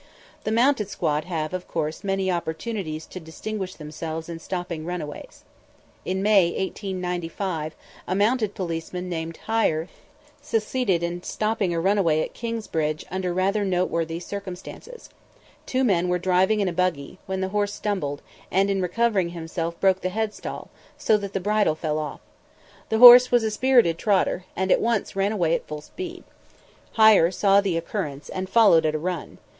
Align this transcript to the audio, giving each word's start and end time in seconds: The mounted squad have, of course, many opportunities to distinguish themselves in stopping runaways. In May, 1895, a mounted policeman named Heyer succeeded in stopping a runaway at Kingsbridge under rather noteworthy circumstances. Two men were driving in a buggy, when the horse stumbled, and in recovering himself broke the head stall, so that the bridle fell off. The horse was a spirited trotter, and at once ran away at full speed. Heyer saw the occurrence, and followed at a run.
The 0.45 0.51
mounted 0.51 0.89
squad 0.89 1.25
have, 1.25 1.53
of 1.53 1.67
course, 1.67 2.03
many 2.03 2.31
opportunities 2.31 3.05
to 3.05 3.19
distinguish 3.19 3.75
themselves 3.75 4.29
in 4.29 4.39
stopping 4.39 4.83
runaways. 4.83 5.43
In 6.05 6.23
May, 6.23 6.45
1895, 6.47 7.75
a 8.07 8.15
mounted 8.15 8.55
policeman 8.55 9.07
named 9.09 9.37
Heyer 9.45 9.89
succeeded 10.41 11.03
in 11.03 11.21
stopping 11.21 11.71
a 11.71 11.79
runaway 11.79 12.21
at 12.21 12.33
Kingsbridge 12.33 13.05
under 13.11 13.31
rather 13.31 13.63
noteworthy 13.63 14.19
circumstances. 14.19 15.11
Two 15.67 15.83
men 15.83 16.07
were 16.09 16.17
driving 16.17 16.61
in 16.61 16.67
a 16.67 16.73
buggy, 16.73 17.19
when 17.27 17.41
the 17.41 17.49
horse 17.49 17.75
stumbled, 17.75 18.23
and 18.49 18.71
in 18.71 18.81
recovering 18.81 19.29
himself 19.29 19.79
broke 19.79 20.01
the 20.01 20.09
head 20.09 20.33
stall, 20.33 20.71
so 20.97 21.15
that 21.15 21.33
the 21.33 21.39
bridle 21.39 21.75
fell 21.75 21.99
off. 21.99 22.21
The 22.89 22.97
horse 22.97 23.29
was 23.29 23.43
a 23.43 23.51
spirited 23.51 23.99
trotter, 23.99 24.45
and 24.55 24.71
at 24.71 24.81
once 24.81 25.15
ran 25.15 25.31
away 25.31 25.53
at 25.53 25.67
full 25.67 25.81
speed. 25.81 26.23
Heyer 26.97 27.29
saw 27.31 27.61
the 27.61 27.77
occurrence, 27.77 28.29
and 28.29 28.49
followed 28.49 28.87
at 28.87 28.95
a 28.95 28.97
run. 28.97 29.37